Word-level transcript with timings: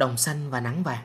đồng 0.00 0.16
xanh 0.16 0.50
và 0.50 0.60
nắng 0.60 0.82
vàng. 0.82 1.04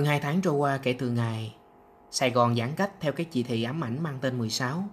Hơn 0.00 0.06
2 0.06 0.20
tháng 0.20 0.40
trôi 0.40 0.54
qua 0.54 0.78
kể 0.78 0.92
từ 0.92 1.10
ngày 1.10 1.54
Sài 2.10 2.30
Gòn 2.30 2.56
giãn 2.56 2.74
cách 2.74 2.90
theo 3.00 3.12
cái 3.12 3.26
chỉ 3.30 3.42
thị 3.42 3.62
ám 3.62 3.84
ảnh 3.84 4.02
mang 4.02 4.18
tên 4.20 4.38
16. 4.38 4.84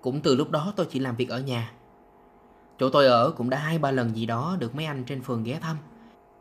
Cũng 0.00 0.20
từ 0.20 0.36
lúc 0.36 0.50
đó 0.50 0.72
tôi 0.76 0.86
chỉ 0.90 0.98
làm 0.98 1.16
việc 1.16 1.28
ở 1.28 1.40
nhà. 1.40 1.72
Chỗ 2.78 2.90
tôi 2.90 3.06
ở 3.06 3.30
cũng 3.36 3.50
đã 3.50 3.58
hai 3.58 3.78
ba 3.78 3.90
lần 3.90 4.16
gì 4.16 4.26
đó 4.26 4.56
được 4.58 4.74
mấy 4.74 4.84
anh 4.84 5.04
trên 5.04 5.22
phường 5.22 5.44
ghé 5.44 5.58
thăm 5.62 5.76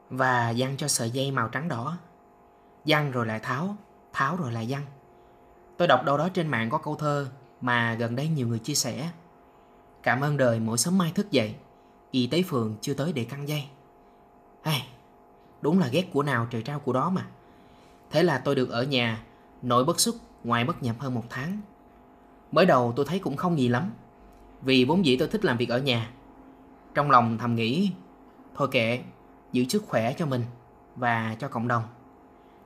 và 0.09 0.53
dăng 0.53 0.77
cho 0.77 0.87
sợi 0.87 1.09
dây 1.09 1.31
màu 1.31 1.47
trắng 1.47 1.67
đỏ. 1.67 1.97
Dăng 2.85 3.11
rồi 3.11 3.25
lại 3.25 3.39
tháo, 3.39 3.75
tháo 4.13 4.35
rồi 4.35 4.51
lại 4.51 4.67
dăng. 4.67 4.85
Tôi 5.77 5.87
đọc 5.87 6.05
đâu 6.05 6.17
đó 6.17 6.29
trên 6.29 6.47
mạng 6.47 6.69
có 6.69 6.77
câu 6.77 6.95
thơ 6.95 7.27
mà 7.61 7.93
gần 7.93 8.15
đây 8.15 8.27
nhiều 8.27 8.47
người 8.47 8.59
chia 8.59 8.75
sẻ. 8.75 9.09
Cảm 10.03 10.21
ơn 10.21 10.37
đời 10.37 10.59
mỗi 10.59 10.77
sớm 10.77 10.97
mai 10.97 11.11
thức 11.15 11.31
dậy, 11.31 11.55
y 12.11 12.27
tế 12.27 12.43
phường 12.47 12.75
chưa 12.81 12.93
tới 12.93 13.13
để 13.13 13.23
căng 13.23 13.47
dây. 13.47 13.63
Hey, 14.63 14.81
đúng 15.61 15.79
là 15.79 15.87
ghét 15.87 16.05
của 16.13 16.23
nào 16.23 16.47
trời 16.49 16.61
trao 16.61 16.79
của 16.79 16.93
đó 16.93 17.09
mà. 17.09 17.25
Thế 18.11 18.23
là 18.23 18.37
tôi 18.37 18.55
được 18.55 18.69
ở 18.69 18.83
nhà, 18.83 19.23
nội 19.61 19.85
bất 19.85 19.99
xuất, 19.99 20.15
ngoài 20.43 20.65
bất 20.65 20.83
nhập 20.83 20.95
hơn 20.99 21.13
một 21.13 21.23
tháng. 21.29 21.57
Mới 22.51 22.65
đầu 22.65 22.93
tôi 22.95 23.05
thấy 23.09 23.19
cũng 23.19 23.35
không 23.35 23.59
gì 23.59 23.67
lắm, 23.67 23.91
vì 24.61 24.85
vốn 24.85 25.05
dĩ 25.05 25.17
tôi 25.17 25.27
thích 25.27 25.45
làm 25.45 25.57
việc 25.57 25.69
ở 25.69 25.79
nhà. 25.79 26.11
Trong 26.93 27.11
lòng 27.11 27.37
thầm 27.37 27.55
nghĩ, 27.55 27.91
thôi 28.55 28.67
kệ, 28.71 28.99
giữ 29.51 29.65
sức 29.69 29.83
khỏe 29.87 30.13
cho 30.13 30.25
mình 30.25 30.43
và 30.95 31.35
cho 31.39 31.47
cộng 31.47 31.67
đồng. 31.67 31.83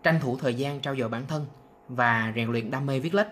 Tranh 0.04 0.20
thủ 0.22 0.38
thời 0.38 0.56
gian 0.56 0.80
trao 0.80 0.96
dồi 0.96 1.10
bản 1.10 1.28
thân 1.28 1.46
và 1.90 2.34
rèn 2.36 2.52
luyện 2.52 2.72
đam 2.72 2.86
mê 2.86 3.00
viết 3.00 3.14
lách. 3.14 3.28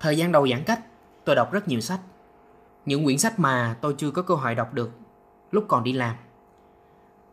Thời 0.00 0.16
gian 0.16 0.32
đầu 0.32 0.48
giãn 0.48 0.64
cách, 0.64 0.80
tôi 1.24 1.36
đọc 1.36 1.52
rất 1.52 1.68
nhiều 1.68 1.80
sách. 1.80 2.00
Những 2.86 3.04
quyển 3.04 3.18
sách 3.18 3.38
mà 3.38 3.76
tôi 3.80 3.94
chưa 3.98 4.10
có 4.10 4.22
cơ 4.22 4.34
hội 4.34 4.54
đọc 4.54 4.74
được 4.74 4.90
lúc 5.50 5.64
còn 5.68 5.84
đi 5.84 5.92
làm. 5.92 6.16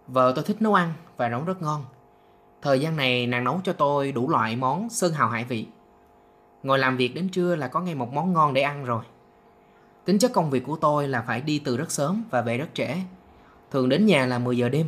Vợ 0.08 0.34
tôi 0.36 0.44
thích 0.44 0.62
nấu 0.62 0.74
ăn 0.74 0.94
và 1.18 1.30
nấu 1.30 1.44
rất 1.44 1.62
ngon. 1.62 1.86
Thời 2.62 2.80
gian 2.80 2.96
này 2.96 3.28
nàng 3.28 3.44
nấu 3.44 3.62
cho 3.64 3.74
tôi 3.74 4.12
đủ 4.12 4.30
loại 4.30 4.56
món 4.56 4.90
sơn 4.90 5.14
hào 5.14 5.30
hải 5.30 5.44
vị. 5.44 5.68
Ngồi 6.64 6.80
làm 6.80 6.98
việc 6.98 7.16
đến 7.16 7.30
trưa 7.30 7.56
là 7.56 7.68
có 7.68 7.82
ngay 7.82 7.96
một 7.96 8.14
món 8.14 8.34
ngon 8.34 8.54
để 8.54 8.62
ăn 8.62 8.86
rồi. 8.86 9.04
Tính 10.06 10.20
chất 10.20 10.34
công 10.34 10.50
việc 10.50 10.64
của 10.64 10.76
tôi 10.76 11.08
là 11.08 11.22
phải 11.22 11.42
đi 11.42 11.60
từ 11.60 11.78
rất 11.78 11.92
sớm 11.92 12.24
và 12.30 12.42
về 12.42 12.58
rất 12.58 12.68
trễ. 12.74 12.96
Thường 13.72 13.90
đến 13.90 14.06
nhà 14.06 14.26
là 14.26 14.40
10 14.40 14.58
giờ 14.58 14.70
đêm. 14.70 14.88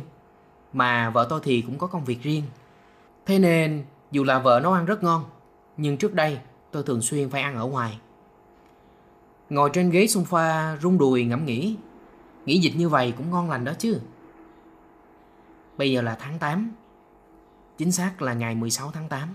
Mà 0.72 1.10
vợ 1.10 1.26
tôi 1.30 1.40
thì 1.42 1.62
cũng 1.62 1.78
có 1.78 1.86
công 1.86 2.04
việc 2.04 2.22
riêng. 2.22 2.44
Thế 3.26 3.38
nên 3.38 3.84
dù 4.10 4.24
là 4.24 4.38
vợ 4.38 4.60
nấu 4.62 4.72
ăn 4.72 4.84
rất 4.84 5.02
ngon, 5.02 5.24
nhưng 5.76 5.96
trước 5.96 6.14
đây 6.14 6.38
tôi 6.70 6.82
thường 6.82 7.02
xuyên 7.02 7.30
phải 7.30 7.42
ăn 7.42 7.56
ở 7.56 7.66
ngoài. 7.66 7.98
Ngồi 9.50 9.70
trên 9.72 9.90
ghế 9.90 10.04
sofa 10.04 10.76
rung 10.78 10.98
đùi 10.98 11.24
ngẫm 11.24 11.44
nghĩ. 11.44 11.76
Nghĩ 12.46 12.58
dịch 12.58 12.76
như 12.76 12.88
vậy 12.88 13.14
cũng 13.16 13.30
ngon 13.30 13.50
lành 13.50 13.64
đó 13.64 13.72
chứ. 13.78 14.00
Bây 15.76 15.92
giờ 15.92 16.02
là 16.02 16.16
tháng 16.20 16.38
8 16.38 16.72
Chính 17.82 17.92
xác 17.92 18.22
là 18.22 18.34
ngày 18.34 18.54
16 18.54 18.90
tháng 18.90 19.08
8. 19.08 19.34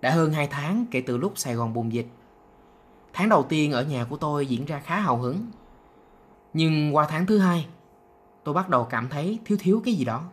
Đã 0.00 0.10
hơn 0.10 0.32
2 0.32 0.46
tháng 0.46 0.86
kể 0.90 1.00
từ 1.06 1.16
lúc 1.16 1.32
Sài 1.38 1.54
Gòn 1.54 1.72
bùng 1.72 1.92
dịch. 1.92 2.06
Tháng 3.12 3.28
đầu 3.28 3.46
tiên 3.48 3.72
ở 3.72 3.84
nhà 3.84 4.04
của 4.04 4.16
tôi 4.16 4.46
diễn 4.46 4.64
ra 4.64 4.78
khá 4.78 5.00
hào 5.00 5.16
hứng. 5.16 5.46
Nhưng 6.52 6.96
qua 6.96 7.06
tháng 7.08 7.26
thứ 7.26 7.38
hai, 7.38 7.66
tôi 8.44 8.54
bắt 8.54 8.68
đầu 8.68 8.84
cảm 8.90 9.08
thấy 9.08 9.38
thiếu 9.44 9.58
thiếu 9.60 9.82
cái 9.84 9.94
gì 9.94 10.04
đó. 10.04 10.24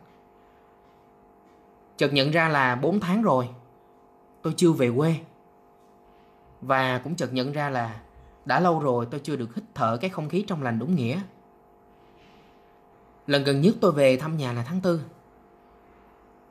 Chợt 1.97 2.13
nhận 2.13 2.31
ra 2.31 2.49
là 2.49 2.75
4 2.75 2.99
tháng 2.99 3.21
rồi, 3.21 3.49
tôi 4.41 4.53
chưa 4.57 4.71
về 4.71 4.91
quê. 4.97 5.15
Và 6.61 7.01
cũng 7.03 7.15
chợt 7.15 7.33
nhận 7.33 7.51
ra 7.51 7.69
là 7.69 7.99
đã 8.45 8.59
lâu 8.59 8.79
rồi 8.79 9.07
tôi 9.11 9.19
chưa 9.23 9.35
được 9.35 9.55
hít 9.55 9.63
thở 9.75 9.97
cái 10.01 10.09
không 10.09 10.29
khí 10.29 10.43
trong 10.47 10.63
lành 10.63 10.79
đúng 10.79 10.95
nghĩa. 10.95 11.21
Lần 13.27 13.43
gần 13.43 13.61
nhất 13.61 13.75
tôi 13.81 13.91
về 13.91 14.17
thăm 14.17 14.37
nhà 14.37 14.53
là 14.53 14.63
tháng 14.63 14.81
4. 14.83 14.99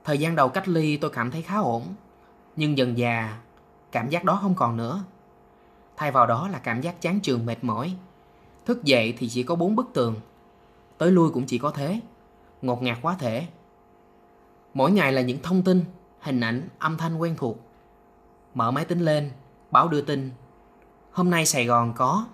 Thời 0.09 0.19
gian 0.19 0.37
đầu 0.37 0.49
cách 0.49 0.69
ly 0.69 0.97
tôi 0.97 1.11
cảm 1.11 1.31
thấy 1.31 1.43
khá 1.43 1.59
ổn, 1.59 1.95
nhưng 2.57 2.79
dần 2.79 2.99
già 2.99 3.39
cảm 3.93 4.09
giác 4.09 4.25
đó 4.25 4.39
không 4.43 4.55
còn 4.55 4.77
nữa. 4.77 5.05
Thay 5.97 6.11
vào 6.11 6.27
đó 6.27 6.49
là 6.49 6.59
cảm 6.59 6.81
giác 6.81 7.01
chán 7.01 7.21
trường 7.21 7.47
mệt 7.47 7.65
mỏi. 7.65 7.97
Thức 8.67 8.85
dậy 8.85 9.15
thì 9.19 9.29
chỉ 9.29 9.43
có 9.43 9.55
bốn 9.55 9.77
bức 9.77 9.87
tường, 9.95 10.15
tới 10.99 11.11
lui 11.11 11.31
cũng 11.31 11.47
chỉ 11.47 11.59
có 11.59 11.71
thế, 11.71 12.01
ngột 12.63 12.83
ngạt 12.83 12.99
quá 13.03 13.17
thể. 13.19 13.47
Mỗi 14.75 14.91
ngày 14.91 15.13
là 15.13 15.21
những 15.21 15.43
thông 15.43 15.63
tin, 15.63 15.85
hình 16.21 16.41
ảnh, 16.41 16.69
âm 16.79 16.97
thanh 16.97 17.19
quen 17.19 17.35
thuộc. 17.39 17.59
Mở 18.55 18.71
máy 18.71 18.85
tính 18.85 19.01
lên, 19.01 19.31
báo 19.71 19.89
đưa 19.89 20.01
tin. 20.01 20.31
Hôm 21.13 21.31
nay 21.31 21.47
Sài 21.47 21.67
Gòn 21.67 21.93
có 21.97 22.27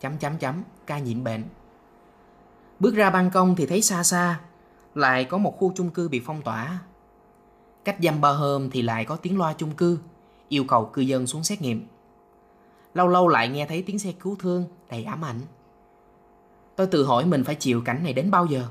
chấm 0.00 0.18
chấm 0.18 0.38
chấm 0.38 0.62
ca 0.86 0.98
nhiễm 0.98 1.24
bệnh. 1.24 1.44
Bước 2.80 2.94
ra 2.94 3.10
ban 3.10 3.30
công 3.30 3.56
thì 3.56 3.66
thấy 3.66 3.82
xa 3.82 4.02
xa 4.02 4.40
lại 4.94 5.24
có 5.24 5.38
một 5.38 5.58
khu 5.58 5.72
chung 5.76 5.90
cư 5.90 6.08
bị 6.08 6.22
phong 6.26 6.42
tỏa 6.42 6.80
Cách 7.84 7.96
dăm 8.02 8.20
ba 8.20 8.30
hôm 8.30 8.70
thì 8.70 8.82
lại 8.82 9.04
có 9.04 9.16
tiếng 9.16 9.38
loa 9.38 9.52
chung 9.52 9.70
cư, 9.70 9.98
yêu 10.48 10.64
cầu 10.68 10.90
cư 10.92 11.02
dân 11.02 11.26
xuống 11.26 11.44
xét 11.44 11.62
nghiệm. 11.62 11.86
Lâu 12.94 13.08
lâu 13.08 13.28
lại 13.28 13.48
nghe 13.48 13.66
thấy 13.66 13.82
tiếng 13.82 13.98
xe 13.98 14.12
cứu 14.12 14.36
thương 14.38 14.64
đầy 14.90 15.04
ám 15.04 15.24
ảnh. 15.24 15.40
Tôi 16.76 16.86
tự 16.86 17.04
hỏi 17.04 17.26
mình 17.26 17.44
phải 17.44 17.54
chịu 17.54 17.82
cảnh 17.84 18.02
này 18.02 18.12
đến 18.12 18.30
bao 18.30 18.46
giờ? 18.46 18.64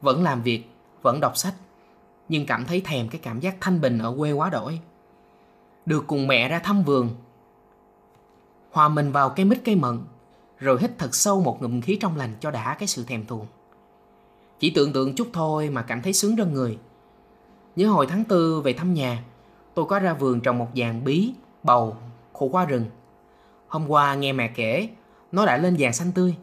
Vẫn 0.00 0.22
làm 0.22 0.42
việc, 0.42 0.70
vẫn 1.02 1.20
đọc 1.20 1.36
sách, 1.36 1.54
nhưng 2.28 2.46
cảm 2.46 2.64
thấy 2.64 2.80
thèm 2.80 3.08
cái 3.08 3.20
cảm 3.24 3.40
giác 3.40 3.56
thanh 3.60 3.80
bình 3.80 3.98
ở 3.98 4.14
quê 4.18 4.32
quá 4.32 4.50
đổi. 4.50 4.80
Được 5.86 6.04
cùng 6.06 6.26
mẹ 6.26 6.48
ra 6.48 6.58
thăm 6.58 6.82
vườn, 6.82 7.10
hòa 8.70 8.88
mình 8.88 9.12
vào 9.12 9.30
cây 9.30 9.44
mít 9.44 9.58
cây 9.64 9.76
mận, 9.76 9.98
rồi 10.58 10.78
hít 10.80 10.90
thật 10.98 11.14
sâu 11.14 11.40
một 11.40 11.62
ngụm 11.62 11.80
khí 11.80 11.98
trong 12.00 12.16
lành 12.16 12.34
cho 12.40 12.50
đã 12.50 12.76
cái 12.78 12.88
sự 12.88 13.04
thèm 13.04 13.26
thuồng. 13.26 13.46
Chỉ 14.58 14.72
tưởng 14.74 14.92
tượng 14.92 15.14
chút 15.14 15.28
thôi 15.32 15.70
mà 15.70 15.82
cảm 15.82 16.02
thấy 16.02 16.12
sướng 16.12 16.36
rân 16.36 16.54
người. 16.54 16.78
Nhớ 17.76 17.88
hồi 17.88 18.06
tháng 18.06 18.24
tư 18.24 18.60
về 18.60 18.72
thăm 18.72 18.94
nhà, 18.94 19.24
tôi 19.74 19.84
có 19.84 19.98
ra 19.98 20.12
vườn 20.12 20.40
trồng 20.40 20.58
một 20.58 20.68
dàn 20.76 21.04
bí, 21.04 21.32
bầu, 21.62 21.96
khổ 22.32 22.46
qua 22.46 22.64
rừng. 22.64 22.84
Hôm 23.68 23.90
qua 23.90 24.14
nghe 24.14 24.32
mẹ 24.32 24.48
kể, 24.48 24.88
nó 25.32 25.46
đã 25.46 25.56
lên 25.56 25.76
vàng 25.78 25.92
xanh 25.92 26.12
tươi. 26.12 26.34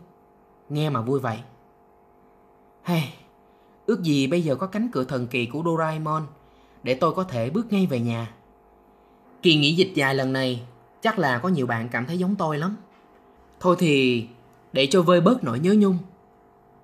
Nghe 0.69 0.89
mà 0.89 1.01
vui 1.01 1.19
vậy. 1.19 1.37
Hey, 2.83 3.13
ước 3.85 4.03
gì 4.03 4.27
bây 4.27 4.41
giờ 4.41 4.55
có 4.55 4.67
cánh 4.67 4.89
cửa 4.91 5.03
thần 5.03 5.27
kỳ 5.27 5.45
của 5.45 5.61
Doraemon 5.65 6.23
để 6.83 6.93
tôi 6.93 7.13
có 7.13 7.23
thể 7.23 7.49
bước 7.49 7.73
ngay 7.73 7.85
về 7.85 7.99
nhà. 7.99 8.33
Kỳ 9.41 9.55
nghỉ 9.55 9.75
dịch 9.75 9.91
dài 9.95 10.15
lần 10.15 10.33
này, 10.33 10.63
chắc 11.01 11.19
là 11.19 11.39
có 11.39 11.49
nhiều 11.49 11.67
bạn 11.67 11.89
cảm 11.89 12.05
thấy 12.05 12.17
giống 12.17 12.35
tôi 12.35 12.57
lắm. 12.57 12.75
Thôi 13.59 13.75
thì, 13.79 14.27
để 14.73 14.87
cho 14.91 15.01
vơi 15.01 15.21
bớt 15.21 15.43
nỗi 15.43 15.59
nhớ 15.59 15.75
nhung, 15.77 15.97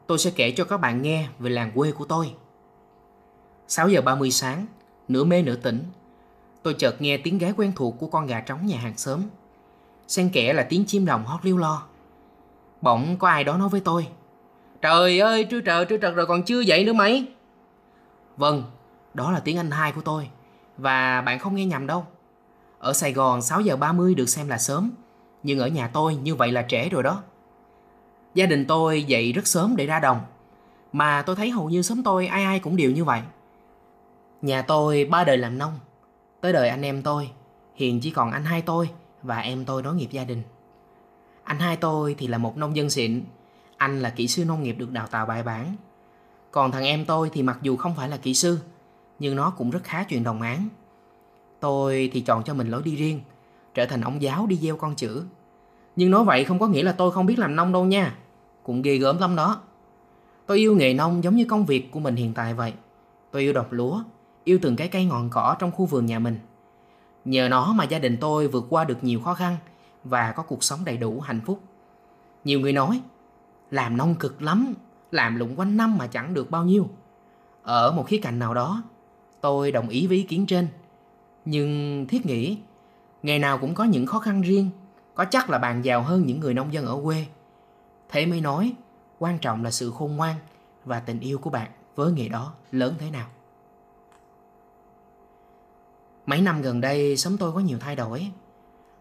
tôi 0.08 0.18
sẽ 0.18 0.32
kể 0.36 0.52
cho 0.52 0.64
các 0.64 0.78
bạn 0.78 1.02
nghe 1.02 1.28
về 1.40 1.50
làng 1.50 1.72
quê 1.76 1.92
của 1.92 2.06
tôi. 2.06 2.32
6 3.70 3.90
giờ 3.90 4.02
30 4.02 4.32
sáng, 4.32 4.66
nửa 5.08 5.24
mê 5.24 5.42
nửa 5.42 5.56
tỉnh, 5.56 5.84
tôi 6.64 6.74
chợt 6.74 7.02
nghe 7.02 7.18
tiếng 7.18 7.38
gáy 7.38 7.54
quen 7.58 7.72
thuộc 7.76 7.96
của 8.00 8.08
con 8.08 8.28
gà 8.28 8.40
trống 8.40 8.66
nhà 8.66 8.78
hàng 8.78 8.98
xóm. 8.98 9.22
Xen 10.08 10.30
kẽ 10.30 10.54
là 10.54 10.64
tiếng 10.70 10.86
chim 10.86 11.06
đồng 11.06 11.26
hót 11.26 11.46
liêu 11.46 11.58
lo. 11.58 11.84
Bỗng 12.82 13.18
có 13.18 13.28
ai 13.28 13.44
đó 13.44 13.58
nói 13.58 13.70
với 13.70 13.82
tôi. 13.82 14.08
Trời 14.82 15.20
ơi, 15.20 15.44
trưa 15.44 15.62
trời, 15.62 15.86
trưa 15.86 15.98
trật 15.98 16.16
rồi 16.16 16.26
còn 16.26 16.44
chưa 16.44 16.60
dậy 16.60 16.86
nữa 16.86 16.94
mấy. 16.94 17.28
Vâng, 18.38 18.64
đó 19.14 19.32
là 19.32 19.40
tiếng 19.40 19.58
anh 19.58 19.72
hai 19.72 19.92
của 19.92 20.02
tôi. 20.02 20.30
Và 20.78 21.22
bạn 21.22 21.40
không 21.40 21.56
nghe 21.56 21.66
nhầm 21.66 21.88
đâu. 21.88 22.06
Ở 22.80 22.94
Sài 22.94 23.14
Gòn 23.14 23.42
6 23.42 23.62
giờ 23.62 23.76
30 23.76 24.16
được 24.16 24.30
xem 24.30 24.48
là 24.48 24.58
sớm. 24.58 24.92
Nhưng 25.44 25.60
ở 25.60 25.68
nhà 25.68 25.88
tôi 25.88 26.16
như 26.16 26.36
vậy 26.36 26.52
là 26.52 26.66
trễ 26.68 26.90
rồi 26.90 27.04
đó. 27.04 27.24
Gia 28.36 28.46
đình 28.46 28.66
tôi 28.66 29.04
dậy 29.04 29.32
rất 29.32 29.48
sớm 29.48 29.76
để 29.76 29.86
ra 29.86 30.00
đồng. 30.00 30.20
Mà 30.94 31.22
tôi 31.22 31.36
thấy 31.36 31.50
hầu 31.50 31.70
như 31.70 31.82
sớm 31.82 32.04
tôi 32.04 32.28
ai 32.28 32.44
ai 32.44 32.60
cũng 32.60 32.76
đều 32.76 32.92
như 32.92 33.04
vậy. 33.04 33.22
Nhà 34.42 34.62
tôi 34.62 35.06
ba 35.06 35.24
đời 35.24 35.38
làm 35.38 35.58
nông. 35.58 35.80
Tới 36.42 36.54
đời 36.54 36.70
anh 36.70 36.82
em 36.82 37.02
tôi, 37.02 37.30
hiện 37.76 38.00
chỉ 38.00 38.12
còn 38.12 38.32
anh 38.32 38.46
hai 38.46 38.62
tôi 38.62 38.90
và 39.24 39.38
em 39.38 39.66
tôi 39.66 39.84
nối 39.84 39.96
nghiệp 39.96 40.10
gia 40.12 40.24
đình. 40.24 40.42
Anh 41.44 41.60
hai 41.60 41.78
tôi 41.78 42.16
thì 42.18 42.28
là 42.28 42.38
một 42.38 42.58
nông 42.58 42.76
dân 42.76 42.90
xịn, 42.90 43.24
anh 43.78 44.02
là 44.02 44.10
kỹ 44.10 44.28
sư 44.28 44.46
nông 44.46 44.64
nghiệp 44.64 44.76
được 44.78 44.92
đào 44.92 45.08
tạo 45.08 45.26
bài 45.26 45.44
bản. 45.44 45.76
Còn 46.52 46.72
thằng 46.72 46.84
em 46.84 47.06
tôi 47.06 47.30
thì 47.34 47.44
mặc 47.44 47.60
dù 47.62 47.78
không 47.78 47.96
phải 47.96 48.10
là 48.10 48.18
kỹ 48.18 48.34
sư, 48.34 48.60
nhưng 49.20 49.36
nó 49.36 49.50
cũng 49.50 49.70
rất 49.70 49.84
khá 49.84 50.04
chuyện 50.04 50.24
đồng 50.24 50.42
án. 50.42 50.68
Tôi 51.60 52.10
thì 52.14 52.22
chọn 52.22 52.44
cho 52.44 52.54
mình 52.54 52.70
lối 52.70 52.82
đi 52.84 52.96
riêng, 52.96 53.22
trở 53.74 53.86
thành 53.86 54.02
ông 54.02 54.22
giáo 54.22 54.48
đi 54.48 54.56
gieo 54.56 54.78
con 54.78 54.96
chữ. 54.96 55.24
Nhưng 55.96 56.12
nói 56.12 56.24
vậy 56.24 56.44
không 56.44 56.60
có 56.60 56.68
nghĩa 56.68 56.84
là 56.84 56.92
tôi 56.92 57.12
không 57.12 57.26
biết 57.26 57.40
làm 57.40 57.56
nông 57.56 57.72
đâu 57.72 57.86
nha. 57.86 58.16
cũng 58.64 58.82
ghê 58.82 58.98
gớm 58.98 59.18
lắm 59.18 59.36
đó. 59.36 59.62
Tôi 60.46 60.58
yêu 60.58 60.76
nghề 60.76 60.94
nông 60.94 61.24
giống 61.24 61.36
như 61.36 61.46
công 61.46 61.66
việc 61.66 61.92
của 61.92 62.00
mình 62.00 62.16
hiện 62.16 62.34
tại 62.34 62.54
vậy. 62.54 62.74
Tôi 63.32 63.42
yêu 63.42 63.54
đọc 63.54 63.68
lúa, 63.72 64.04
yêu 64.44 64.60
từng 64.62 64.76
cái 64.76 64.88
cây 64.88 65.06
ngọn 65.06 65.30
cỏ 65.30 65.56
trong 65.60 65.72
khu 65.72 65.86
vườn 65.86 66.06
nhà 66.06 66.20
mình. 66.20 66.40
Nhờ 67.26 67.50
nó 67.50 67.74
mà 67.74 67.84
gia 67.84 68.00
đình 68.00 68.18
tôi 68.22 68.48
vượt 68.48 68.66
qua 68.70 68.84
được 68.84 69.04
nhiều 69.04 69.22
khó 69.22 69.34
khăn 69.34 69.58
và 70.04 70.32
có 70.32 70.44
cuộc 70.44 70.64
sống 70.64 70.80
đầy 70.86 70.98
đủ 70.98 71.20
hạnh 71.20 71.42
phúc. 71.46 71.60
Nhiều 72.44 72.60
người 72.60 72.74
nói, 72.74 73.02
làm 73.72 73.98
nông 73.98 74.16
cực 74.16 74.42
lắm, 74.42 74.74
làm 75.12 75.36
lụng 75.36 75.60
quanh 75.60 75.78
năm 75.78 75.98
mà 75.98 76.08
chẳng 76.08 76.34
được 76.34 76.52
bao 76.52 76.66
nhiêu. 76.66 76.90
Ở 77.64 77.92
một 77.92 78.08
khía 78.08 78.20
cạnh 78.24 78.40
nào 78.40 78.54
đó, 78.54 78.84
tôi 79.42 79.72
đồng 79.72 79.90
ý 79.90 80.08
với 80.08 80.18
ý 80.18 80.24
kiến 80.24 80.46
trên. 80.46 80.68
Nhưng 81.46 82.06
thiết 82.10 82.26
nghĩ, 82.26 82.58
ngày 83.24 83.40
nào 83.40 83.58
cũng 83.58 83.74
có 83.74 83.84
những 83.84 84.06
khó 84.06 84.20
khăn 84.20 84.42
riêng, 84.42 84.70
có 85.16 85.26
chắc 85.26 85.50
là 85.50 85.58
bạn 85.58 85.86
giàu 85.86 86.02
hơn 86.02 86.26
những 86.26 86.40
người 86.40 86.54
nông 86.54 86.74
dân 86.74 86.86
ở 86.86 87.00
quê. 87.04 87.26
Thế 88.10 88.26
mới 88.26 88.42
nói, 88.42 88.74
quan 89.20 89.40
trọng 89.40 89.64
là 89.64 89.72
sự 89.72 89.92
khôn 89.92 90.16
ngoan 90.16 90.36
và 90.86 91.00
tình 91.00 91.20
yêu 91.20 91.38
của 91.38 91.50
bạn 91.50 91.72
với 91.96 92.12
nghề 92.12 92.30
đó 92.30 92.54
lớn 92.72 92.94
thế 93.00 93.12
nào. 93.12 93.28
Mấy 96.30 96.42
năm 96.42 96.62
gần 96.62 96.82
đây, 96.82 97.18
sống 97.18 97.38
tôi 97.38 97.52
có 97.52 97.60
nhiều 97.60 97.78
thay 97.80 97.96
đổi. 97.96 98.32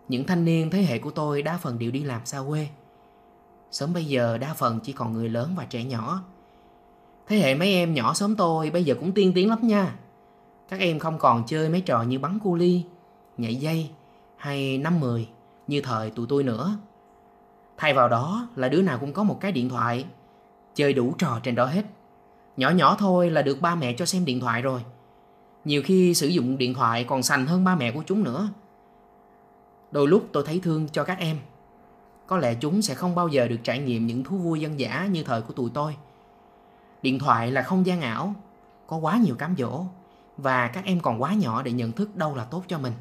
Những 0.09 0.25
thanh 0.25 0.45
niên 0.45 0.71
thế 0.71 0.83
hệ 0.83 0.99
của 0.99 1.11
tôi 1.11 1.43
đa 1.43 1.59
phần 1.59 1.79
đều 1.79 1.91
đi 1.91 2.03
làm 2.03 2.21
xa 2.25 2.41
quê. 2.49 2.69
Sớm 3.71 3.93
bây 3.93 4.05
giờ 4.05 4.39
đa 4.39 4.55
phần 4.55 4.81
chỉ 4.81 4.93
còn 4.93 5.13
người 5.13 5.29
lớn 5.29 5.55
và 5.57 5.65
trẻ 5.65 5.85
nhỏ. 5.85 6.23
Thế 7.27 7.37
hệ 7.37 7.55
mấy 7.55 7.73
em 7.73 7.95
nhỏ 7.95 8.15
sớm 8.15 8.37
tôi 8.37 8.71
bây 8.71 8.85
giờ 8.85 8.95
cũng 9.01 9.13
tiên 9.13 9.33
tiến 9.35 9.51
lắm 9.51 9.59
nha. 9.63 9.95
Các 10.69 10.81
em 10.81 10.99
không 10.99 11.19
còn 11.19 11.43
chơi 11.47 11.69
mấy 11.69 11.81
trò 11.81 12.03
như 12.03 12.19
bắn 12.19 12.39
cu 12.39 12.55
ly, 12.55 12.85
nhảy 13.37 13.55
dây 13.55 13.91
hay 14.37 14.79
năm 14.79 15.01
mười 15.01 15.29
như 15.67 15.81
thời 15.81 16.11
tụi 16.11 16.27
tôi 16.29 16.43
nữa. 16.43 16.77
Thay 17.77 17.95
vào 17.95 18.09
đó 18.09 18.49
là 18.57 18.69
đứa 18.69 18.83
nào 18.83 18.99
cũng 18.99 19.13
có 19.13 19.23
một 19.23 19.41
cái 19.41 19.53
điện 19.53 19.69
thoại, 19.69 20.05
chơi 20.75 20.93
đủ 20.93 21.15
trò 21.19 21.41
trên 21.43 21.55
đó 21.55 21.67
hết. 21.67 21.85
Nhỏ 22.57 22.71
nhỏ 22.71 22.97
thôi 22.99 23.31
là 23.31 23.43
được 23.43 23.61
ba 23.61 23.75
mẹ 23.75 23.93
cho 23.93 24.07
xem 24.07 24.25
điện 24.25 24.41
thoại 24.41 24.63
rồi. 24.63 24.81
Nhiều 25.65 25.83
khi 25.85 26.15
sử 26.15 26.29
dụng 26.29 26.59
điện 26.59 26.75
thoại 26.75 27.05
còn 27.05 27.23
sành 27.23 27.47
hơn 27.47 27.65
ba 27.65 27.75
mẹ 27.75 27.93
của 27.93 28.03
chúng 28.07 28.25
nữa. 28.25 28.49
Đôi 29.91 30.09
lúc 30.09 30.29
tôi 30.33 30.43
thấy 30.47 30.61
thương 30.63 30.89
cho 30.89 31.05
các 31.05 31.19
em. 31.19 31.39
Có 32.27 32.37
lẽ 32.37 32.55
chúng 32.55 32.83
sẽ 32.83 32.95
không 32.95 33.15
bao 33.15 33.29
giờ 33.29 33.49
được 33.49 33.59
trải 33.63 33.79
nghiệm 33.79 34.07
những 34.07 34.25
thú 34.25 34.37
vui 34.37 34.61
dân 34.61 34.81
dã 34.81 35.09
như 35.13 35.23
thời 35.23 35.43
của 35.43 35.53
tụi 35.53 35.71
tôi. 35.75 35.97
Điện 37.03 37.19
thoại 37.19 37.53
là 37.53 37.63
không 37.63 37.87
gian 37.87 38.01
ảo, 38.01 38.35
có 38.87 38.97
quá 38.97 39.17
nhiều 39.17 39.35
cám 39.35 39.55
dỗ 39.59 39.85
và 40.37 40.69
các 40.69 40.85
em 40.85 41.01
còn 41.01 41.23
quá 41.23 41.35
nhỏ 41.35 41.63
để 41.63 41.73
nhận 41.73 41.93
thức 41.93 42.17
đâu 42.17 42.37
là 42.37 42.45
tốt 42.45 42.63
cho 42.69 42.79
mình. 42.79 42.93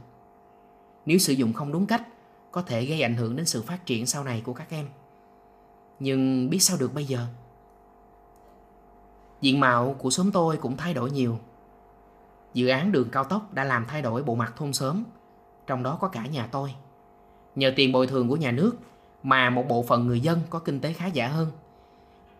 Nếu 1.05 1.17
sử 1.17 1.33
dụng 1.33 1.53
không 1.53 1.71
đúng 1.71 1.85
cách, 1.85 2.07
có 2.51 2.61
thể 2.61 2.85
gây 2.85 3.01
ảnh 3.01 3.15
hưởng 3.15 3.35
đến 3.35 3.45
sự 3.45 3.61
phát 3.61 3.85
triển 3.85 4.05
sau 4.05 4.23
này 4.23 4.41
của 4.45 4.53
các 4.53 4.67
em. 4.69 4.87
Nhưng 5.99 6.49
biết 6.49 6.59
sao 6.59 6.77
được 6.79 6.93
bây 6.93 7.05
giờ? 7.05 7.25
Diện 9.41 9.59
mạo 9.59 9.95
của 9.99 10.09
xóm 10.09 10.31
tôi 10.31 10.57
cũng 10.57 10.77
thay 10.77 10.93
đổi 10.93 11.11
nhiều. 11.11 11.37
Dự 12.57 12.67
án 12.67 12.91
đường 12.91 13.09
cao 13.11 13.23
tốc 13.23 13.53
đã 13.53 13.63
làm 13.63 13.85
thay 13.87 14.01
đổi 14.01 14.23
bộ 14.23 14.35
mặt 14.35 14.53
thôn 14.57 14.73
xóm, 14.73 15.03
trong 15.67 15.83
đó 15.83 15.97
có 16.01 16.07
cả 16.07 16.25
nhà 16.25 16.47
tôi. 16.51 16.73
Nhờ 17.55 17.73
tiền 17.75 17.91
bồi 17.91 18.07
thường 18.07 18.29
của 18.29 18.35
nhà 18.35 18.51
nước 18.51 18.75
mà 19.23 19.49
một 19.49 19.65
bộ 19.69 19.83
phận 19.83 20.07
người 20.07 20.19
dân 20.19 20.39
có 20.49 20.59
kinh 20.59 20.79
tế 20.79 20.93
khá 20.93 21.07
giả 21.07 21.27
hơn. 21.27 21.51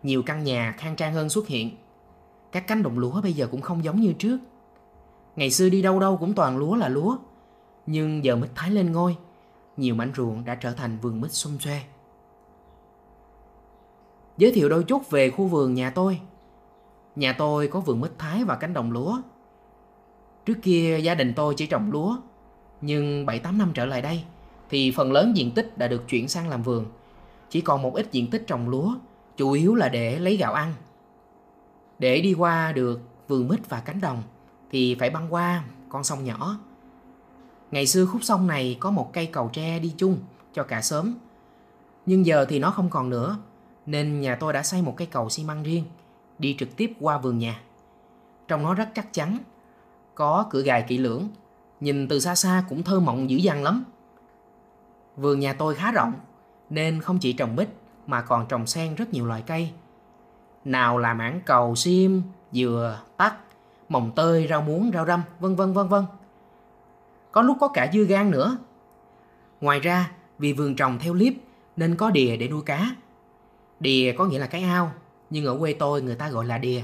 Nhiều 0.02 0.22
căn 0.22 0.44
nhà 0.44 0.74
khang 0.78 0.96
trang 0.96 1.14
hơn 1.14 1.28
xuất 1.28 1.46
hiện. 1.46 1.70
Các 2.52 2.66
cánh 2.66 2.82
đồng 2.82 2.98
lúa 2.98 3.20
bây 3.22 3.32
giờ 3.32 3.48
cũng 3.50 3.60
không 3.60 3.84
giống 3.84 4.00
như 4.00 4.12
trước. 4.12 4.38
Ngày 5.36 5.50
xưa 5.50 5.68
đi 5.68 5.82
đâu 5.82 6.00
đâu 6.00 6.16
cũng 6.16 6.34
toàn 6.34 6.58
lúa 6.58 6.74
là 6.74 6.88
lúa. 6.88 7.16
Nhưng 7.86 8.24
giờ 8.24 8.36
mít 8.36 8.50
thái 8.54 8.70
lên 8.70 8.92
ngôi, 8.92 9.16
nhiều 9.76 9.94
mảnh 9.94 10.12
ruộng 10.16 10.44
đã 10.44 10.54
trở 10.54 10.72
thành 10.72 10.98
vườn 10.98 11.20
mít 11.20 11.32
xum 11.32 11.58
xuê. 11.58 11.80
Giới 14.36 14.52
thiệu 14.52 14.68
đôi 14.68 14.84
chút 14.84 15.10
về 15.10 15.30
khu 15.30 15.46
vườn 15.46 15.74
nhà 15.74 15.90
tôi. 15.90 16.20
Nhà 17.16 17.32
tôi 17.38 17.68
có 17.68 17.80
vườn 17.80 18.00
mít 18.00 18.10
thái 18.18 18.44
và 18.44 18.56
cánh 18.56 18.74
đồng 18.74 18.92
lúa. 18.92 19.18
Trước 20.48 20.62
kia 20.62 20.98
gia 21.02 21.14
đình 21.14 21.32
tôi 21.36 21.54
chỉ 21.56 21.66
trồng 21.66 21.90
lúa, 21.90 22.16
nhưng 22.80 23.26
7-8 23.26 23.56
năm 23.56 23.70
trở 23.74 23.86
lại 23.86 24.02
đây 24.02 24.24
thì 24.70 24.90
phần 24.90 25.12
lớn 25.12 25.36
diện 25.36 25.50
tích 25.50 25.78
đã 25.78 25.88
được 25.88 26.08
chuyển 26.08 26.28
sang 26.28 26.48
làm 26.48 26.62
vườn. 26.62 26.86
Chỉ 27.50 27.60
còn 27.60 27.82
một 27.82 27.94
ít 27.94 28.12
diện 28.12 28.30
tích 28.30 28.44
trồng 28.46 28.68
lúa, 28.68 28.94
chủ 29.36 29.52
yếu 29.52 29.74
là 29.74 29.88
để 29.88 30.18
lấy 30.18 30.36
gạo 30.36 30.52
ăn. 30.52 30.74
Để 31.98 32.20
đi 32.20 32.34
qua 32.34 32.72
được 32.72 33.00
vườn 33.28 33.48
mít 33.48 33.68
và 33.68 33.80
cánh 33.80 34.00
đồng 34.00 34.22
thì 34.70 34.94
phải 34.94 35.10
băng 35.10 35.34
qua 35.34 35.64
con 35.88 36.04
sông 36.04 36.24
nhỏ. 36.24 36.58
Ngày 37.70 37.86
xưa 37.86 38.06
khúc 38.06 38.24
sông 38.24 38.46
này 38.46 38.76
có 38.80 38.90
một 38.90 39.12
cây 39.12 39.26
cầu 39.26 39.50
tre 39.52 39.78
đi 39.78 39.94
chung 39.96 40.18
cho 40.52 40.62
cả 40.62 40.82
xóm. 40.82 41.14
Nhưng 42.06 42.26
giờ 42.26 42.46
thì 42.48 42.58
nó 42.58 42.70
không 42.70 42.90
còn 42.90 43.10
nữa, 43.10 43.38
nên 43.86 44.20
nhà 44.20 44.36
tôi 44.36 44.52
đã 44.52 44.62
xây 44.62 44.82
một 44.82 44.94
cây 44.96 45.06
cầu 45.06 45.28
xi 45.28 45.44
măng 45.44 45.62
riêng, 45.62 45.84
đi 46.38 46.56
trực 46.58 46.76
tiếp 46.76 46.92
qua 47.00 47.18
vườn 47.18 47.38
nhà. 47.38 47.60
Trong 48.48 48.62
nó 48.62 48.74
rất 48.74 48.88
chắc 48.94 49.12
chắn, 49.12 49.38
có 50.18 50.46
cửa 50.50 50.62
gài 50.62 50.84
kỹ 50.88 50.98
lưỡng, 50.98 51.28
nhìn 51.80 52.08
từ 52.08 52.20
xa 52.20 52.34
xa 52.34 52.64
cũng 52.68 52.82
thơ 52.82 53.00
mộng 53.00 53.30
dữ 53.30 53.36
dằn 53.36 53.62
lắm. 53.62 53.84
Vườn 55.16 55.40
nhà 55.40 55.52
tôi 55.52 55.74
khá 55.74 55.92
rộng, 55.92 56.12
nên 56.70 57.00
không 57.00 57.18
chỉ 57.18 57.32
trồng 57.32 57.56
bích 57.56 57.68
mà 58.06 58.22
còn 58.22 58.46
trồng 58.48 58.66
xen 58.66 58.94
rất 58.94 59.12
nhiều 59.12 59.26
loại 59.26 59.42
cây. 59.46 59.70
Nào 60.64 60.98
là 60.98 61.14
mãng 61.14 61.40
cầu, 61.46 61.74
sim, 61.74 62.22
dừa, 62.52 63.00
tắc, 63.16 63.34
mồng 63.88 64.12
tơi, 64.16 64.46
rau 64.50 64.62
muống, 64.62 64.90
rau 64.94 65.06
răm, 65.06 65.22
vân 65.40 65.56
vân 65.56 65.72
vân 65.72 65.88
vân. 65.88 66.04
Có 67.32 67.42
lúc 67.42 67.56
có 67.60 67.68
cả 67.68 67.90
dưa 67.92 68.04
gan 68.04 68.30
nữa. 68.30 68.58
Ngoài 69.60 69.80
ra, 69.80 70.12
vì 70.38 70.52
vườn 70.52 70.76
trồng 70.76 70.98
theo 70.98 71.14
liếp 71.14 71.32
nên 71.76 71.96
có 71.96 72.10
đìa 72.10 72.36
để 72.36 72.48
nuôi 72.48 72.62
cá. 72.62 72.90
Đìa 73.80 74.14
có 74.18 74.24
nghĩa 74.24 74.38
là 74.38 74.46
cái 74.46 74.62
ao, 74.62 74.92
nhưng 75.30 75.44
ở 75.44 75.58
quê 75.58 75.72
tôi 75.72 76.02
người 76.02 76.14
ta 76.14 76.28
gọi 76.28 76.44
là 76.44 76.58
đìa. 76.58 76.82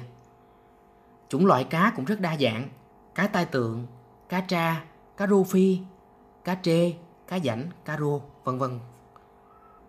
Chủng 1.29 1.47
loại 1.47 1.65
cá 1.65 1.93
cũng 1.97 2.05
rất 2.05 2.21
đa 2.21 2.37
dạng, 2.37 2.69
cá 3.15 3.27
tai 3.27 3.45
tượng, 3.45 3.87
cá 4.29 4.41
tra, 4.41 4.85
cá 5.17 5.27
rô 5.27 5.45
phi, 5.45 5.79
cá 6.45 6.55
trê, 6.63 6.93
cá 7.29 7.39
rảnh, 7.39 7.69
cá 7.85 7.99
rô, 7.99 8.21
vân 8.45 8.59
vân. 8.59 8.79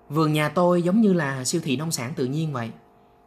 Vườn 0.09 0.33
nhà 0.33 0.49
tôi 0.49 0.81
giống 0.81 1.01
như 1.01 1.13
là 1.13 1.43
siêu 1.43 1.61
thị 1.63 1.77
nông 1.77 1.91
sản 1.91 2.13
tự 2.15 2.25
nhiên 2.25 2.53
vậy. 2.53 2.71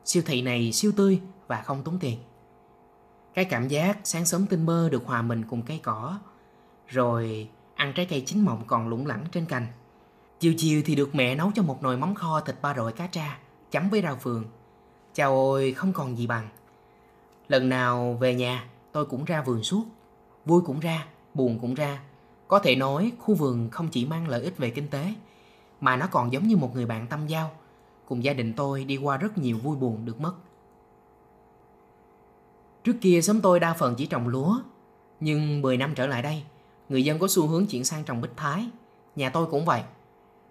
Siêu 0.05 0.23
thị 0.27 0.43
này 0.43 0.73
siêu 0.73 0.93
tươi 0.97 1.21
và 1.47 1.63
không 1.63 1.83
tốn 1.83 1.99
tiền. 1.99 2.19
Cái 3.35 3.45
cảm 3.45 3.69
giác 3.69 3.99
sáng 4.05 4.27
sớm 4.27 4.47
tinh 4.47 4.67
mơ 4.67 4.89
được 4.93 5.07
hòa 5.07 5.23
mình 5.23 5.45
cùng 5.51 5.63
cây 5.63 5.81
cỏ, 5.83 6.19
rồi 6.87 7.49
ăn 7.75 7.93
trái 7.97 8.07
cây 8.07 8.23
chín 8.27 8.45
mọng 8.45 8.63
còn 8.67 8.89
lủng 8.89 9.07
lẳng 9.07 9.25
trên 9.33 9.47
cành. 9.47 9.67
Chiều 10.41 10.55
chiều 10.57 10.83
thì 10.85 10.95
được 10.95 11.15
mẹ 11.15 11.35
nấu 11.35 11.51
cho 11.55 11.63
một 11.63 11.83
nồi 11.83 11.97
mắm 11.97 12.15
kho 12.15 12.41
thịt 12.41 12.57
ba 12.63 12.75
rọi 12.75 12.93
cá 12.93 13.07
tra, 13.07 13.39
chấm 13.71 13.91
với 13.91 14.03
rau 14.03 14.17
phường. 14.17 14.45
Chào 15.15 15.35
ôi, 15.35 15.73
không 15.77 15.93
còn 15.93 16.19
gì 16.19 16.27
bằng. 16.27 16.49
Lần 17.49 17.69
nào 17.69 18.17
về 18.21 18.35
nhà, 18.35 18.65
tôi 18.93 19.07
cũng 19.07 19.25
ra 19.25 19.43
vườn 19.43 19.63
suốt. 19.63 19.85
Vui 20.49 20.63
cũng 20.67 20.81
ra, 20.81 21.07
buồn 21.35 21.59
cũng 21.61 21.75
ra. 21.75 22.01
Có 22.49 22.59
thể 22.59 22.77
nói 22.77 23.13
khu 23.19 23.35
vườn 23.35 23.71
không 23.71 23.89
chỉ 23.89 24.07
mang 24.07 24.29
lợi 24.29 24.43
ích 24.43 24.59
về 24.59 24.71
kinh 24.71 24.89
tế, 24.89 25.15
mà 25.81 25.97
nó 25.97 26.07
còn 26.11 26.33
giống 26.33 26.49
như 26.49 26.57
một 26.57 26.75
người 26.75 26.87
bạn 26.87 27.07
tâm 27.07 27.27
giao. 27.27 27.51
Cùng 28.07 28.25
gia 28.25 28.33
đình 28.33 28.53
tôi 28.53 28.85
đi 28.85 28.97
qua 28.97 29.17
rất 29.17 29.39
nhiều 29.39 29.59
vui 29.59 29.77
buồn 29.77 30.05
được 30.05 30.21
mất. 30.21 30.35
Trước 32.85 32.93
kia 33.01 33.21
xóm 33.23 33.41
tôi 33.41 33.61
đa 33.61 33.73
phần 33.73 33.95
chỉ 33.95 34.07
trồng 34.07 34.29
lúa, 34.29 34.59
nhưng 35.21 35.63
10 35.63 35.77
năm 35.77 35.95
trở 35.95 36.07
lại 36.07 36.23
đây, 36.23 36.43
người 36.89 37.05
dân 37.05 37.19
có 37.19 37.29
xu 37.29 37.47
hướng 37.47 37.67
chuyển 37.67 37.85
sang 37.85 38.05
trồng 38.05 38.21
bích 38.21 38.37
thái. 38.37 38.69
Nhà 39.17 39.31
tôi 39.31 39.47
cũng 39.47 39.65
vậy. 39.65 39.83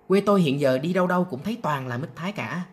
Quê 0.07 0.21
tôi 0.25 0.41
hiện 0.41 0.59
giờ 0.59 0.77
đi 0.77 0.93
đâu 0.93 1.07
đâu 1.07 1.23
cũng 1.23 1.43
thấy 1.43 1.57
toàn 1.61 1.87
là 1.87 1.97
mít 1.97 2.09
thái 2.15 2.31
cả. 2.31 2.65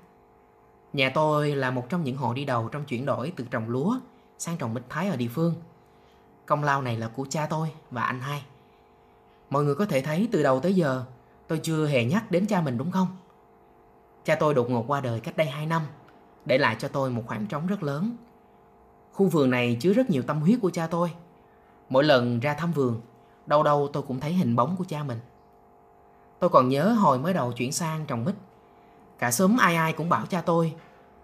Nhà 0.92 1.10
tôi 1.14 1.54
là 1.54 1.70
một 1.70 1.88
trong 1.88 2.04
những 2.04 2.16
hộ 2.16 2.34
đi 2.34 2.44
đầu 2.44 2.68
trong 2.68 2.84
chuyển 2.84 3.06
đổi 3.06 3.32
từ 3.36 3.44
trồng 3.50 3.68
lúa 3.68 3.96
sang 4.38 4.56
trồng 4.56 4.74
mít 4.74 4.82
thái 4.88 5.08
ở 5.08 5.16
địa 5.16 5.28
phương. 5.28 5.54
Công 6.46 6.64
lao 6.64 6.82
này 6.82 6.96
là 6.96 7.08
của 7.08 7.26
cha 7.30 7.46
tôi 7.50 7.72
và 7.90 8.02
anh 8.02 8.20
hai. 8.20 8.44
Mọi 9.50 9.64
người 9.64 9.74
có 9.74 9.86
thể 9.86 10.00
thấy 10.00 10.28
từ 10.32 10.42
đầu 10.42 10.60
tới 10.60 10.74
giờ 10.74 11.04
tôi 11.48 11.60
chưa 11.62 11.86
hề 11.86 12.04
nhắc 12.04 12.30
đến 12.30 12.46
cha 12.46 12.60
mình 12.60 12.78
đúng 12.78 12.90
không? 12.90 13.08
Cha 14.24 14.34
tôi 14.34 14.54
đột 14.54 14.70
ngột 14.70 14.84
qua 14.86 15.00
đời 15.00 15.20
cách 15.20 15.36
đây 15.36 15.46
2 15.46 15.66
năm, 15.66 15.82
để 16.44 16.58
lại 16.58 16.76
cho 16.78 16.88
tôi 16.88 17.10
một 17.10 17.22
khoảng 17.26 17.46
trống 17.46 17.66
rất 17.66 17.82
lớn. 17.82 18.16
Khu 19.12 19.26
vườn 19.26 19.50
này 19.50 19.76
chứa 19.80 19.92
rất 19.92 20.10
nhiều 20.10 20.22
tâm 20.22 20.40
huyết 20.40 20.58
của 20.62 20.70
cha 20.70 20.86
tôi. 20.86 21.12
Mỗi 21.88 22.04
lần 22.04 22.40
ra 22.40 22.54
thăm 22.54 22.72
vườn, 22.72 23.00
đâu 23.46 23.62
đâu 23.62 23.88
tôi 23.92 24.02
cũng 24.02 24.20
thấy 24.20 24.32
hình 24.32 24.56
bóng 24.56 24.76
của 24.76 24.84
cha 24.88 25.02
mình. 25.02 25.18
Tôi 26.38 26.50
còn 26.50 26.68
nhớ 26.68 26.92
hồi 26.92 27.18
mới 27.18 27.34
đầu 27.34 27.52
chuyển 27.52 27.72
sang 27.72 28.06
trồng 28.06 28.24
mít. 28.24 28.34
Cả 29.18 29.30
xóm 29.30 29.56
ai 29.56 29.76
ai 29.76 29.92
cũng 29.92 30.08
bảo 30.08 30.26
cha 30.26 30.40
tôi, 30.40 30.74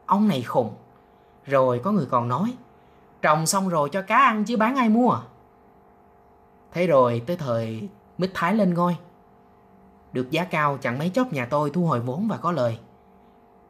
ông 0.07 0.29
này 0.29 0.43
khùng. 0.43 0.75
Rồi 1.47 1.81
có 1.85 1.93
người 1.93 2.07
còn 2.07 2.29
nói, 2.29 2.55
trồng 3.23 3.47
xong 3.47 3.69
rồi 3.69 3.89
cho 3.93 4.03
cá 4.03 4.17
ăn 4.17 4.45
chứ 4.45 4.57
bán 4.57 4.77
ai 4.77 4.89
mua 4.89 5.19
Thế 6.73 6.87
rồi 6.87 7.23
tới 7.27 7.37
thời 7.37 7.89
mít 8.19 8.31
thái 8.35 8.55
lên 8.55 8.75
ngôi. 8.75 8.97
Được 10.13 10.31
giá 10.31 10.45
cao 10.45 10.79
chẳng 10.81 10.99
mấy 10.99 11.11
chốc 11.11 11.33
nhà 11.33 11.47
tôi 11.47 11.71
thu 11.71 11.87
hồi 11.87 12.01
vốn 12.01 12.29
và 12.29 12.37
có 12.37 12.53
lời. 12.53 12.79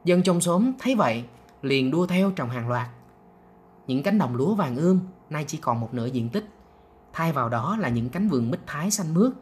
Dân 0.04 0.22
trong 0.22 0.40
xóm 0.40 0.72
thấy 0.78 0.94
vậy 0.94 1.24
liền 1.62 1.90
đua 1.90 2.06
theo 2.06 2.30
trồng 2.30 2.50
hàng 2.50 2.68
loạt. 2.68 2.88
Những 3.86 4.02
cánh 4.02 4.18
đồng 4.18 4.36
lúa 4.36 4.54
vàng 4.54 4.76
ươm 4.76 5.00
nay 5.30 5.44
chỉ 5.46 5.58
còn 5.58 5.80
một 5.80 5.94
nửa 5.94 6.06
diện 6.06 6.28
tích. 6.28 6.48
Thay 7.12 7.32
vào 7.32 7.48
đó 7.48 7.76
là 7.80 7.88
những 7.88 8.08
cánh 8.08 8.28
vườn 8.28 8.50
mít 8.50 8.60
thái 8.66 8.90
xanh 8.90 9.14
mướt. 9.14 9.32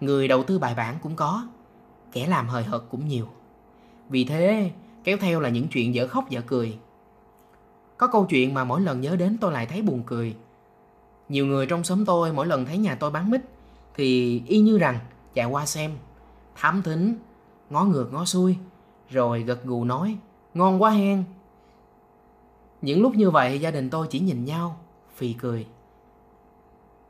Người 0.00 0.28
đầu 0.28 0.42
tư 0.42 0.58
bài 0.58 0.74
bản 0.74 0.98
cũng 1.02 1.16
có, 1.16 1.48
kẻ 2.12 2.26
làm 2.26 2.48
hời 2.48 2.64
hợt 2.64 2.82
cũng 2.90 3.08
nhiều. 3.08 3.28
Vì 4.08 4.24
thế, 4.24 4.70
kéo 5.04 5.16
theo 5.20 5.40
là 5.40 5.48
những 5.48 5.68
chuyện 5.68 5.94
dở 5.94 6.06
khóc 6.06 6.30
dở 6.30 6.40
cười. 6.46 6.78
Có 7.98 8.06
câu 8.06 8.24
chuyện 8.24 8.54
mà 8.54 8.64
mỗi 8.64 8.80
lần 8.80 9.00
nhớ 9.00 9.16
đến 9.16 9.36
tôi 9.40 9.52
lại 9.52 9.66
thấy 9.66 9.82
buồn 9.82 10.02
cười. 10.06 10.36
Nhiều 11.28 11.46
người 11.46 11.66
trong 11.66 11.84
xóm 11.84 12.04
tôi 12.04 12.32
mỗi 12.32 12.46
lần 12.46 12.64
thấy 12.64 12.78
nhà 12.78 12.94
tôi 12.94 13.10
bán 13.10 13.30
mít 13.30 13.40
thì 13.94 14.42
y 14.46 14.58
như 14.58 14.78
rằng 14.78 14.98
chạy 15.34 15.46
qua 15.46 15.66
xem, 15.66 15.92
thám 16.54 16.82
thính, 16.82 17.14
ngó 17.70 17.84
ngược 17.84 18.12
ngó 18.12 18.24
xuôi, 18.24 18.56
rồi 19.10 19.42
gật 19.42 19.64
gù 19.64 19.84
nói, 19.84 20.16
ngon 20.54 20.82
quá 20.82 20.90
hen. 20.90 21.24
Những 22.82 23.02
lúc 23.02 23.14
như 23.14 23.30
vậy 23.30 23.58
gia 23.58 23.70
đình 23.70 23.90
tôi 23.90 24.06
chỉ 24.10 24.20
nhìn 24.20 24.44
nhau, 24.44 24.76
phì 25.14 25.32
cười. 25.32 25.66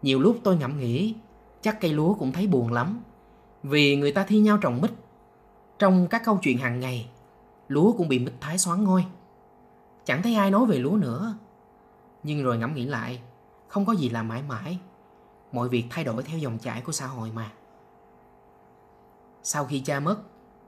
Nhiều 0.03 0.21
lúc 0.21 0.39
tôi 0.45 0.57
ngẫm 0.57 0.79
nghĩ, 0.79 1.15
chắc 1.61 1.81
cây 1.81 1.93
lúa 1.93 2.15
cũng 2.15 2.33
thấy 2.33 2.47
buồn 2.47 2.73
lắm, 2.73 3.01
vì 3.63 3.97
người 3.97 4.13
ta 4.13 4.25
thi 4.25 4.39
nhau 4.39 4.59
trồng 4.61 4.81
mít. 4.83 4.91
Trong 5.79 6.07
các 6.07 6.23
câu 6.25 6.39
chuyện 6.43 6.59
hàng 6.59 6.81
ngày, 6.81 7.09
lúa 7.69 7.93
cũng 7.93 8.09
bị 8.09 8.19
mít 8.19 8.33
thái 8.41 8.59
xoắn 8.59 8.85
ngôi. 8.85 9.05
Chẳng 10.07 10.23
thấy 10.23 10.35
ai 10.35 10.51
nói 10.51 10.67
về 10.67 10.79
lúa 10.79 10.97
nữa. 10.97 11.35
Nhưng 12.23 12.43
rồi 12.43 12.59
ngẫm 12.59 12.75
nghĩ 12.75 12.87
lại, 12.87 13.21
không 13.69 13.87
có 13.87 13.93
gì 13.93 14.09
là 14.09 14.23
mãi 14.23 14.43
mãi. 14.43 14.79
Mọi 15.53 15.69
việc 15.69 15.85
thay 15.91 16.05
đổi 16.05 16.23
theo 16.23 16.39
dòng 16.39 16.59
chảy 16.59 16.81
của 16.81 16.93
xã 16.93 17.07
hội 17.07 17.31
mà. 17.35 17.53
Sau 19.43 19.65
khi 19.65 19.81
cha 19.81 20.01
mất, 20.01 20.17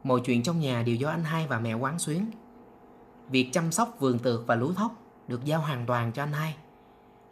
mọi 0.05 0.21
chuyện 0.25 0.43
trong 0.43 0.61
nhà 0.61 0.83
đều 0.83 0.95
do 0.95 1.09
anh 1.09 1.25
hai 1.25 1.47
và 1.47 1.59
mẹ 1.59 1.75
quán 1.75 1.99
xuyến. 1.99 2.31
Việc 3.29 3.51
chăm 3.53 3.73
sóc 3.73 3.97
vườn 3.99 4.19
tược 4.19 4.47
và 4.47 4.55
lúa 4.55 4.73
thóc 4.73 4.93
được 5.29 5.45
giao 5.45 5.61
hoàn 5.61 5.87
toàn 5.87 6.13
cho 6.13 6.23
anh 6.23 6.33
hai. 6.33 6.57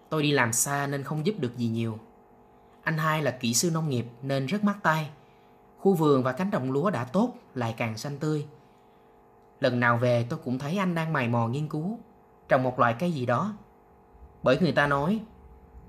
Tôi 0.08 0.22
đi 0.22 0.32
làm 0.32 0.52
xa 0.52 0.86
nên 0.86 1.02
không 1.02 1.26
giúp 1.26 1.34
được 1.38 1.56
gì 1.56 1.68
nhiều. 1.68 1.98
Anh 2.82 2.98
hai 2.98 3.22
là 3.22 3.30
kỹ 3.30 3.54
sư 3.54 3.70
nông 3.70 3.88
nghiệp 3.88 4.06
nên 4.22 4.46
rất 4.46 4.64
mắc 4.64 4.76
tay. 4.82 5.10
Khu 5.78 5.94
vườn 5.94 6.22
và 6.22 6.32
cánh 6.32 6.50
đồng 6.50 6.72
lúa 6.72 6.90
đã 6.90 7.04
tốt 7.04 7.34
lại 7.54 7.74
càng 7.76 7.96
xanh 7.96 8.18
tươi. 8.18 8.46
Lần 9.60 9.80
nào 9.80 9.96
về 9.96 10.26
tôi 10.28 10.38
cũng 10.44 10.58
thấy 10.58 10.78
anh 10.78 10.94
đang 10.94 11.12
mày 11.12 11.28
mò 11.28 11.48
nghiên 11.48 11.68
cứu 11.68 11.98
trồng 12.48 12.62
một 12.62 12.78
loại 12.78 12.96
cây 12.98 13.12
gì 13.12 13.26
đó. 13.26 13.54
Bởi 14.42 14.58
người 14.60 14.72
ta 14.72 14.86
nói 14.86 15.20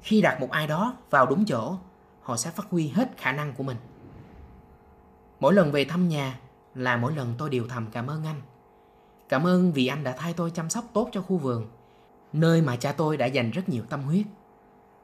khi 0.01 0.21
đặt 0.21 0.39
một 0.39 0.51
ai 0.51 0.67
đó 0.67 0.97
vào 1.09 1.25
đúng 1.25 1.45
chỗ, 1.45 1.75
họ 2.21 2.37
sẽ 2.37 2.51
phát 2.51 2.69
huy 2.69 2.87
hết 2.87 3.17
khả 3.17 3.31
năng 3.31 3.53
của 3.53 3.63
mình. 3.63 3.77
Mỗi 5.39 5.53
lần 5.53 5.71
về 5.71 5.85
thăm 5.85 6.09
nhà 6.09 6.39
là 6.75 6.97
mỗi 6.97 7.15
lần 7.15 7.33
tôi 7.37 7.49
đều 7.49 7.67
thầm 7.69 7.87
cảm 7.91 8.07
ơn 8.07 8.25
anh. 8.25 8.41
Cảm 9.29 9.47
ơn 9.47 9.71
vì 9.71 9.87
anh 9.87 10.03
đã 10.03 10.15
thay 10.17 10.33
tôi 10.33 10.51
chăm 10.51 10.69
sóc 10.69 10.85
tốt 10.93 11.09
cho 11.11 11.21
khu 11.21 11.37
vườn, 11.37 11.67
nơi 12.33 12.61
mà 12.61 12.75
cha 12.75 12.91
tôi 12.91 13.17
đã 13.17 13.25
dành 13.25 13.51
rất 13.51 13.69
nhiều 13.69 13.83
tâm 13.89 14.01
huyết. 14.01 14.25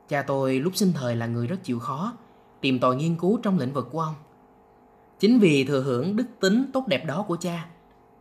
Cha 0.09 0.21
tôi 0.21 0.59
lúc 0.59 0.75
sinh 0.75 0.93
thời 0.93 1.15
là 1.15 1.25
người 1.25 1.47
rất 1.47 1.63
chịu 1.63 1.79
khó, 1.79 2.13
tìm 2.61 2.79
tòi 2.79 2.95
nghiên 2.95 3.17
cứu 3.17 3.39
trong 3.43 3.59
lĩnh 3.59 3.73
vực 3.73 3.89
của 3.91 3.99
ông. 3.99 4.15
Chính 5.19 5.39
vì 5.39 5.63
thừa 5.63 5.81
hưởng 5.81 6.15
đức 6.15 6.25
tính 6.39 6.65
tốt 6.73 6.87
đẹp 6.87 7.05
đó 7.05 7.25
của 7.27 7.37
cha 7.39 7.65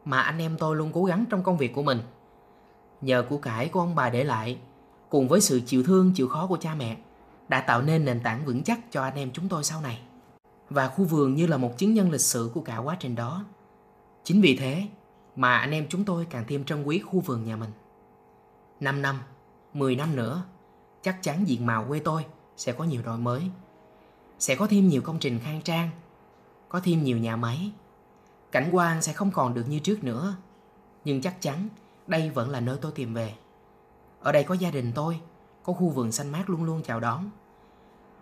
mà 0.04 0.21
anh 0.21 0.38
em 0.38 0.56
tôi 0.59 0.76
luôn 0.76 0.90
cố 0.92 1.04
gắng 1.04 1.25
trong 1.30 1.42
công 1.42 1.59
việc 1.59 1.75
của 1.75 1.82
mình. 1.82 2.00
Nhờ 3.00 3.25
của 3.28 3.37
cải 3.37 3.68
của 3.68 3.80
ông 3.80 3.94
bà 3.94 4.11
để 4.11 4.25
lại, 4.25 4.59
cùng 5.09 5.28
với 5.28 5.40
sự 5.40 5.61
chịu 5.66 5.82
thương 5.85 6.12
chịu 6.14 6.28
khó 6.28 6.47
của 6.47 6.56
cha 6.56 6.75
mẹ, 6.75 6.97
đã 7.49 7.61
tạo 7.61 7.82
nên 7.82 8.04
nền 8.04 8.21
tảng 8.21 8.44
vững 8.44 8.62
chắc 8.62 8.80
cho 8.90 9.02
anh 9.02 9.14
em 9.14 9.30
chúng 9.32 9.49
tôi 9.49 9.64
sau 9.64 9.80
này. 9.80 10.02
Và 10.71 10.88
khu 10.88 11.04
vườn 11.04 11.35
như 11.35 11.47
là 11.47 11.56
một 11.56 11.78
chứng 11.78 11.94
nhân 11.94 12.11
lịch 12.11 12.21
sử 12.21 12.50
của 12.54 12.61
cả 12.61 12.78
quá 12.78 12.97
trình 13.00 13.14
đó. 13.14 13.44
Chính 14.25 14.40
vì 14.40 14.56
thế 14.56 14.87
mà 15.37 15.56
anh 15.56 15.71
em 15.71 15.87
chúng 15.88 16.04
tôi 16.04 16.26
càng 16.30 16.44
thêm 16.49 16.64
trân 16.64 16.85
quý 16.85 16.99
khu 16.99 17.21
vườn 17.21 17.44
nhà 17.44 17.56
mình. 17.56 17.71
5 18.80 19.02
năm, 19.02 19.18
10 19.73 19.97
năm 19.97 20.16
nữa, 20.16 20.42
chắc 21.02 21.23
chắn 21.23 21.49
diện 21.49 21.66
mạo 21.66 21.85
quê 21.88 22.00
tôi 22.00 22.25
sẽ 22.56 22.73
có 22.73 22.85
nhiều 22.85 23.02
đổi 23.02 23.18
mới. 23.18 23.42
Sẽ 24.38 24.54
có 24.54 24.66
thêm 24.66 24.88
nhiều 24.88 25.02
công 25.02 25.18
trình 25.18 25.38
khang 25.38 25.62
trang, 25.62 25.90
có 26.68 26.80
thêm 26.85 27.04
nhiều 27.04 27.18
nhà 27.18 27.37
máy. 27.37 27.73
Cảnh 28.52 28.68
quan 28.73 29.02
sẽ 29.02 29.12
không 29.12 29.30
còn 29.30 29.54
được 29.54 29.64
như 29.68 29.78
trước 29.78 30.04
nữa. 30.04 30.37
Nhưng 31.04 31.21
chắc 31.21 31.40
chắn 31.40 31.68
đây 32.06 32.30
vẫn 32.30 32.50
là 32.50 32.61
nơi 32.61 32.78
tôi 32.80 32.92
tìm 32.94 33.14
về. 33.14 33.35
Ở 34.21 34.32
đây 34.32 34.44
có 34.44 34.54
gia 34.54 34.71
đình 34.71 34.92
tôi, 34.94 35.21
có 35.62 35.73
khu 35.73 35.88
vườn 35.88 36.12
xanh 36.12 36.32
mát 36.32 36.50
luôn 36.50 36.64
luôn 36.64 36.82
chào 36.82 37.00
đón. 37.00 37.30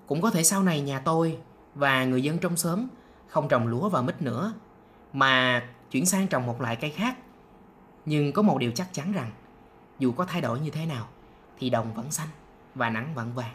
Cũng 0.07 0.21
có 0.21 0.31
thể 0.31 0.43
sau 0.43 0.63
này 0.63 0.81
nhà 0.81 1.01
tôi 1.01 1.39
và 1.75 2.05
người 2.05 2.23
dân 2.23 2.39
trong 2.39 2.57
xóm 2.57 2.87
không 3.27 3.49
trồng 3.49 3.67
lúa 3.67 3.89
và 3.89 4.03
mít 4.03 4.23
nữa, 4.23 4.53
mà 5.13 5.63
chuyển 5.91 6.07
sang 6.07 6.29
trồng 6.29 6.47
một 6.47 6.61
loại 6.61 6.77
cây 6.77 6.91
khác. 6.91 7.19
Nhưng 8.07 8.33
có 8.33 8.43
một 8.43 8.59
điều 8.59 8.73
chắc 8.73 8.89
chắn 8.93 9.13
rằng, 9.13 9.31
dù 9.99 10.13
có 10.13 10.25
thay 10.25 10.41
đổi 10.41 10.61
như 10.61 10.71
thế 10.71 10.87
nào, 10.87 11.09
thì 11.59 11.71
đồng 11.71 11.95
vẫn 11.95 12.11
xanh 12.11 12.29
và 12.75 12.91
nắng 12.91 13.15
vẫn 13.15 13.33
vàng. 13.35 13.55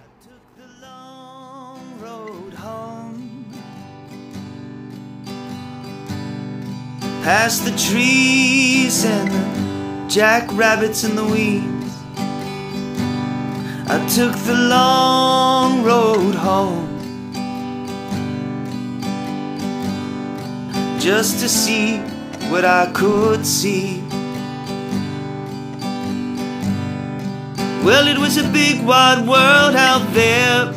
Past 7.26 7.66
the 7.66 7.72
trees 7.72 9.04
and 9.04 9.32
the 9.32 10.08
jackrabbits 10.08 11.04
in 11.04 11.16
the 11.16 11.26
weeds. 11.26 12.04
I 13.88 13.98
took 14.16 14.36
the 14.46 14.54
long 14.54 15.84
road 15.84 16.36
home 16.36 16.86
Just 21.00 21.40
to 21.40 21.50
see 21.50 21.98
what 22.52 22.64
I 22.64 22.92
could 22.94 23.44
see. 23.44 24.04
Well, 27.84 28.08
it 28.08 28.20
was 28.20 28.38
a 28.38 28.48
big 28.52 28.86
wide 28.86 29.28
world 29.28 29.76
out 29.76 30.14
there 30.14 30.74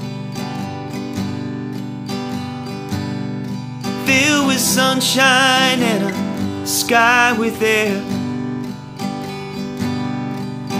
Filled 4.06 4.46
with 4.46 4.60
sunshine 4.60 5.82
and 5.82 6.04
a 6.04 6.27
sky 6.68 7.34
with 7.38 7.62
air 7.62 7.96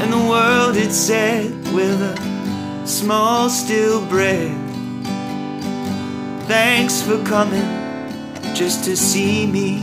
And 0.01 0.13
the 0.13 0.19
world 0.29 0.77
it 0.77 0.93
said 0.93 1.51
with 1.73 2.01
a 2.01 2.87
small 2.87 3.49
still 3.49 4.05
breath. 4.07 4.57
Thanks 6.47 7.01
for 7.01 7.23
coming 7.25 7.67
just 8.55 8.85
to 8.85 8.97
see 8.97 9.47
me 9.47 9.83